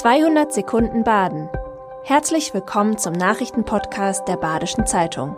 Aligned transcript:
200 0.00 0.50
Sekunden 0.50 1.04
Baden. 1.04 1.50
Herzlich 2.04 2.54
willkommen 2.54 2.96
zum 2.96 3.12
Nachrichtenpodcast 3.12 4.26
der 4.26 4.38
Badischen 4.38 4.86
Zeitung. 4.86 5.36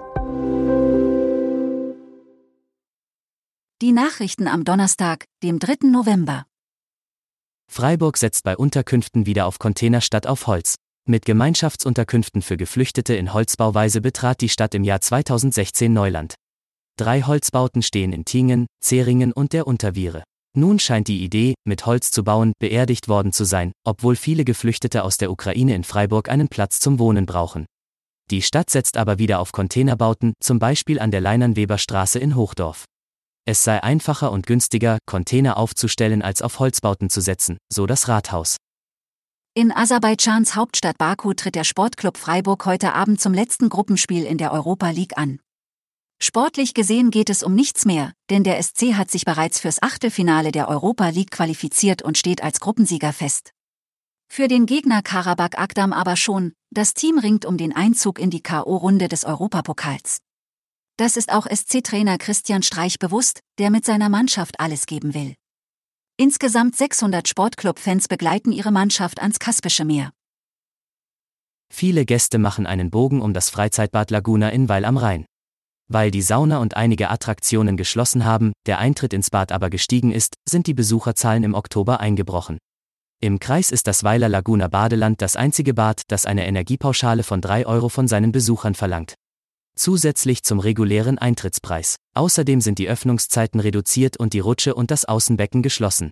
Die 3.82 3.90
Nachrichten 3.90 4.46
am 4.46 4.62
Donnerstag, 4.62 5.24
dem 5.42 5.58
3. 5.58 5.88
November. 5.88 6.46
Freiburg 7.68 8.16
setzt 8.16 8.44
bei 8.44 8.56
Unterkünften 8.56 9.26
wieder 9.26 9.46
auf 9.46 9.58
Container 9.58 10.00
statt 10.00 10.28
auf 10.28 10.46
Holz. 10.46 10.76
Mit 11.08 11.24
Gemeinschaftsunterkünften 11.24 12.40
für 12.40 12.56
Geflüchtete 12.56 13.16
in 13.16 13.34
Holzbauweise 13.34 14.00
betrat 14.00 14.40
die 14.40 14.48
Stadt 14.48 14.76
im 14.76 14.84
Jahr 14.84 15.00
2016 15.00 15.92
Neuland. 15.92 16.36
Drei 16.96 17.22
Holzbauten 17.22 17.82
stehen 17.82 18.12
in 18.12 18.24
Tingen, 18.24 18.68
Zeringen 18.80 19.32
und 19.32 19.54
der 19.54 19.66
Unterviere. 19.66 20.22
Nun 20.54 20.78
scheint 20.78 21.08
die 21.08 21.24
Idee, 21.24 21.54
mit 21.64 21.86
Holz 21.86 22.10
zu 22.10 22.24
bauen, 22.24 22.52
beerdigt 22.58 23.08
worden 23.08 23.32
zu 23.32 23.44
sein, 23.44 23.72
obwohl 23.86 24.16
viele 24.16 24.44
Geflüchtete 24.44 25.02
aus 25.02 25.16
der 25.16 25.30
Ukraine 25.30 25.74
in 25.74 25.82
Freiburg 25.82 26.28
einen 26.28 26.48
Platz 26.48 26.78
zum 26.78 26.98
Wohnen 26.98 27.24
brauchen. 27.24 27.64
Die 28.30 28.42
Stadt 28.42 28.68
setzt 28.68 28.98
aber 28.98 29.18
wieder 29.18 29.40
auf 29.40 29.52
Containerbauten, 29.52 30.34
zum 30.40 30.58
Beispiel 30.58 31.00
an 31.00 31.10
der 31.10 31.22
Leinernweberstraße 31.22 32.18
in 32.18 32.36
Hochdorf. 32.36 32.84
Es 33.44 33.64
sei 33.64 33.82
einfacher 33.82 34.30
und 34.30 34.46
günstiger, 34.46 34.98
Container 35.06 35.56
aufzustellen, 35.56 36.22
als 36.22 36.42
auf 36.42 36.58
Holzbauten 36.58 37.10
zu 37.10 37.20
setzen, 37.20 37.56
so 37.72 37.86
das 37.86 38.08
Rathaus. 38.08 38.56
In 39.54 39.72
Aserbaidschans 39.72 40.54
Hauptstadt 40.54 40.96
Baku 40.98 41.34
tritt 41.34 41.54
der 41.54 41.64
Sportclub 41.64 42.16
Freiburg 42.16 42.64
heute 42.66 42.92
Abend 42.94 43.20
zum 43.20 43.34
letzten 43.34 43.68
Gruppenspiel 43.68 44.24
in 44.24 44.38
der 44.38 44.52
Europa 44.52 44.90
League 44.90 45.18
an. 45.18 45.40
Sportlich 46.24 46.72
gesehen 46.72 47.10
geht 47.10 47.30
es 47.30 47.42
um 47.42 47.52
nichts 47.52 47.84
mehr, 47.84 48.12
denn 48.30 48.44
der 48.44 48.62
SC 48.62 48.94
hat 48.94 49.10
sich 49.10 49.24
bereits 49.24 49.58
fürs 49.58 49.82
Achtelfinale 49.82 50.52
der 50.52 50.68
Europa 50.68 51.08
League 51.08 51.32
qualifiziert 51.32 52.02
und 52.02 52.16
steht 52.16 52.44
als 52.44 52.60
Gruppensieger 52.60 53.12
fest. 53.12 53.50
Für 54.28 54.46
den 54.46 54.66
Gegner 54.66 55.02
Karabakh 55.02 55.58
Akdam 55.58 55.92
aber 55.92 56.14
schon, 56.14 56.52
das 56.70 56.94
Team 56.94 57.18
ringt 57.18 57.44
um 57.44 57.56
den 57.56 57.74
Einzug 57.74 58.20
in 58.20 58.30
die 58.30 58.40
K.O.-Runde 58.40 59.08
des 59.08 59.24
Europapokals. 59.24 60.18
Das 60.96 61.16
ist 61.16 61.32
auch 61.32 61.48
SC-Trainer 61.52 62.18
Christian 62.18 62.62
Streich 62.62 63.00
bewusst, 63.00 63.40
der 63.58 63.70
mit 63.70 63.84
seiner 63.84 64.08
Mannschaft 64.08 64.60
alles 64.60 64.86
geben 64.86 65.14
will. 65.14 65.34
Insgesamt 66.16 66.76
600 66.76 67.26
Sportclub-Fans 67.26 68.06
begleiten 68.06 68.52
ihre 68.52 68.70
Mannschaft 68.70 69.20
ans 69.20 69.40
Kaspische 69.40 69.84
Meer. 69.84 70.12
Viele 71.68 72.04
Gäste 72.04 72.38
machen 72.38 72.66
einen 72.66 72.92
Bogen 72.92 73.20
um 73.20 73.34
das 73.34 73.50
Freizeitbad 73.50 74.12
Laguna 74.12 74.50
in 74.50 74.68
Weil 74.68 74.84
am 74.84 74.98
Rhein. 74.98 75.26
Weil 75.92 76.10
die 76.10 76.22
Sauna 76.22 76.56
und 76.56 76.74
einige 76.74 77.10
Attraktionen 77.10 77.76
geschlossen 77.76 78.24
haben, 78.24 78.54
der 78.64 78.78
Eintritt 78.78 79.12
ins 79.12 79.28
Bad 79.28 79.52
aber 79.52 79.68
gestiegen 79.68 80.10
ist, 80.10 80.36
sind 80.48 80.66
die 80.66 80.72
Besucherzahlen 80.72 81.44
im 81.44 81.52
Oktober 81.52 82.00
eingebrochen. 82.00 82.56
Im 83.20 83.38
Kreis 83.38 83.70
ist 83.70 83.86
das 83.86 84.02
Weiler 84.02 84.30
Laguna 84.30 84.68
Badeland 84.68 85.20
das 85.20 85.36
einzige 85.36 85.74
Bad, 85.74 86.00
das 86.08 86.24
eine 86.24 86.46
Energiepauschale 86.46 87.22
von 87.22 87.42
3 87.42 87.66
Euro 87.66 87.90
von 87.90 88.08
seinen 88.08 88.32
Besuchern 88.32 88.74
verlangt. 88.74 89.16
Zusätzlich 89.76 90.42
zum 90.42 90.60
regulären 90.60 91.18
Eintrittspreis. 91.18 91.96
Außerdem 92.14 92.62
sind 92.62 92.78
die 92.78 92.88
Öffnungszeiten 92.88 93.60
reduziert 93.60 94.16
und 94.16 94.32
die 94.32 94.40
Rutsche 94.40 94.74
und 94.74 94.90
das 94.90 95.04
Außenbecken 95.04 95.60
geschlossen. 95.62 96.10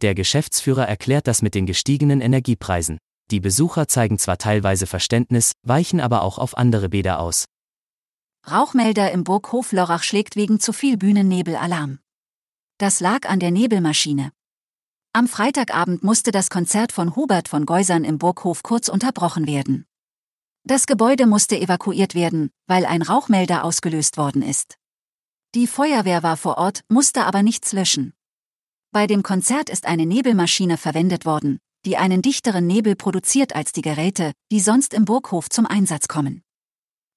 Der 0.00 0.14
Geschäftsführer 0.14 0.88
erklärt 0.88 1.26
das 1.26 1.42
mit 1.42 1.54
den 1.54 1.66
gestiegenen 1.66 2.22
Energiepreisen. 2.22 2.96
Die 3.30 3.40
Besucher 3.40 3.86
zeigen 3.86 4.18
zwar 4.18 4.38
teilweise 4.38 4.86
Verständnis, 4.86 5.52
weichen 5.62 6.00
aber 6.00 6.22
auch 6.22 6.38
auf 6.38 6.56
andere 6.56 6.88
Bäder 6.88 7.20
aus. 7.20 7.44
Rauchmelder 8.48 9.12
im 9.12 9.24
Burghof 9.24 9.72
Lorach 9.72 10.02
schlägt 10.02 10.34
wegen 10.34 10.60
zu 10.60 10.72
viel 10.72 10.96
Bühnennebel 10.96 11.56
Alarm. 11.56 11.98
Das 12.78 13.00
lag 13.00 13.28
an 13.28 13.38
der 13.38 13.50
Nebelmaschine. 13.50 14.32
Am 15.12 15.28
Freitagabend 15.28 16.02
musste 16.02 16.30
das 16.30 16.50
Konzert 16.50 16.92
von 16.92 17.16
Hubert 17.16 17.48
von 17.48 17.66
Geusern 17.66 18.04
im 18.04 18.18
Burghof 18.18 18.62
kurz 18.62 18.88
unterbrochen 18.88 19.46
werden. 19.46 19.86
Das 20.64 20.86
Gebäude 20.86 21.26
musste 21.26 21.58
evakuiert 21.58 22.14
werden, 22.14 22.50
weil 22.66 22.86
ein 22.86 23.02
Rauchmelder 23.02 23.64
ausgelöst 23.64 24.16
worden 24.16 24.42
ist. 24.42 24.78
Die 25.54 25.66
Feuerwehr 25.66 26.22
war 26.22 26.36
vor 26.36 26.58
Ort, 26.58 26.82
musste 26.88 27.24
aber 27.24 27.42
nichts 27.42 27.72
löschen. 27.72 28.14
Bei 28.92 29.06
dem 29.06 29.22
Konzert 29.22 29.68
ist 29.68 29.86
eine 29.86 30.06
Nebelmaschine 30.06 30.76
verwendet 30.76 31.26
worden, 31.26 31.58
die 31.84 31.96
einen 31.96 32.22
dichteren 32.22 32.66
Nebel 32.66 32.94
produziert 32.94 33.54
als 33.54 33.72
die 33.72 33.82
Geräte, 33.82 34.32
die 34.50 34.60
sonst 34.60 34.94
im 34.94 35.04
Burghof 35.04 35.48
zum 35.48 35.66
Einsatz 35.66 36.08
kommen. 36.08 36.42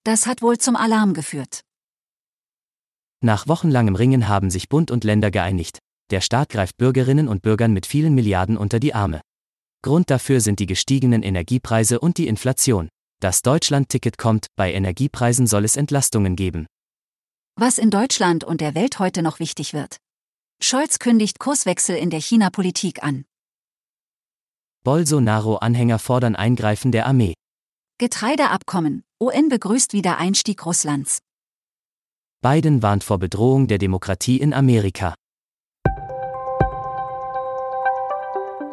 Das 0.03 0.27
hat 0.27 0.41
wohl 0.41 0.57
zum 0.57 0.75
Alarm 0.75 1.13
geführt. 1.13 1.61
Nach 3.21 3.47
wochenlangem 3.47 3.95
Ringen 3.95 4.27
haben 4.27 4.49
sich 4.49 4.67
Bund 4.67 4.91
und 4.91 5.05
Länder 5.05 5.31
geeinigt. 5.31 5.79
Der 6.11 6.19
Staat 6.19 6.49
greift 6.49 6.75
Bürgerinnen 6.77 7.29
und 7.29 7.41
Bürgern 7.41 7.71
mit 7.71 7.85
vielen 7.85 8.13
Milliarden 8.13 8.57
unter 8.57 8.81
die 8.81 8.93
Arme. 8.93 9.21
Grund 9.81 10.09
dafür 10.09 10.41
sind 10.41 10.59
die 10.59 10.65
gestiegenen 10.65 11.23
Energiepreise 11.23 12.01
und 12.01 12.17
die 12.17 12.27
Inflation. 12.27 12.89
Das 13.21 13.41
Deutschland-Ticket 13.41 14.17
kommt, 14.17 14.47
bei 14.57 14.73
Energiepreisen 14.73 15.47
soll 15.47 15.63
es 15.63 15.77
Entlastungen 15.77 16.35
geben. 16.35 16.67
Was 17.55 17.77
in 17.77 17.89
Deutschland 17.89 18.43
und 18.43 18.59
der 18.59 18.75
Welt 18.75 18.99
heute 18.99 19.21
noch 19.21 19.39
wichtig 19.39 19.73
wird. 19.73 19.97
Scholz 20.61 20.99
kündigt 20.99 21.39
Kurswechsel 21.39 21.95
in 21.95 22.09
der 22.09 22.19
China-Politik 22.19 23.03
an. 23.03 23.23
Bolsonaro-Anhänger 24.83 25.99
fordern 25.99 26.35
Eingreifen 26.35 26.91
der 26.91 27.05
Armee. 27.05 27.33
Getreideabkommen. 27.99 29.03
UN 29.23 29.47
begrüßt 29.47 29.93
wieder 29.93 30.17
Einstieg 30.17 30.65
Russlands. 30.65 31.19
Biden 32.41 32.83
warnt 32.83 33.05
vor 33.05 33.19
Bedrohung 33.19 33.67
der 33.67 33.77
Demokratie 33.77 34.35
in 34.35 34.53
Amerika. 34.53 35.15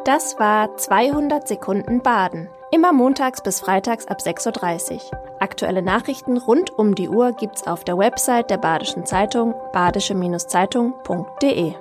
Das 0.04 0.40
war 0.40 0.76
200 0.76 1.46
Sekunden 1.46 2.02
Baden. 2.02 2.48
Immer 2.72 2.92
montags 2.92 3.44
bis 3.44 3.60
freitags 3.60 4.06
ab 4.06 4.18
6.30 4.18 4.94
Uhr. 4.94 5.00
Aktuelle 5.38 5.82
Nachrichten 5.82 6.36
rund 6.36 6.76
um 6.76 6.96
die 6.96 7.08
Uhr 7.08 7.32
gibt's 7.32 7.68
auf 7.68 7.84
der 7.84 7.96
Website 7.96 8.50
der 8.50 8.58
Badischen 8.58 9.06
Zeitung 9.06 9.54
badische-zeitung.de. 9.72 11.74